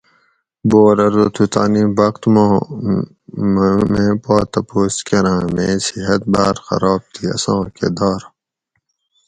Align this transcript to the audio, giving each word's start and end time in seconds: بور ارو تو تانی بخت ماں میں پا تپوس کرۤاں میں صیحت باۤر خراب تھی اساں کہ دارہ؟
بور 0.69 0.97
ارو 1.05 1.25
تو 1.35 1.43
تانی 1.53 1.83
بخت 1.97 2.23
ماں 2.33 2.53
میں 3.91 4.13
پا 4.23 4.35
تپوس 4.51 4.95
کرۤاں 5.07 5.41
میں 5.55 5.75
صیحت 5.87 6.21
باۤر 6.33 6.55
خراب 6.67 7.01
تھی 7.13 7.23
اساں 7.35 7.63
کہ 7.75 7.87
دارہ؟ 7.97 8.27